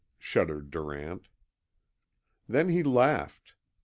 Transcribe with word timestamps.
shuddered 0.17 0.71
Durant. 0.71 1.27
Then 2.49 2.69
he 2.69 2.81
laughed. 2.81 3.53